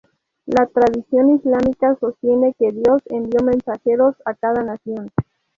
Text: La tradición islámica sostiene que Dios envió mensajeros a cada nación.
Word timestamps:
La 0.47 0.65
tradición 0.65 1.35
islámica 1.35 1.95
sostiene 1.99 2.55
que 2.57 2.71
Dios 2.71 3.03
envió 3.11 3.45
mensajeros 3.45 4.15
a 4.25 4.33
cada 4.33 4.63
nación. 4.63 5.11